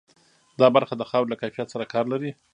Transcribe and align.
دا 0.59 0.67
برخه 0.75 0.93
د 0.97 1.03
خاورې 1.09 1.29
له 1.31 1.37
کیفیت 1.41 1.67
سره 1.73 1.85
کار 1.93 2.05
لري. 2.13 2.31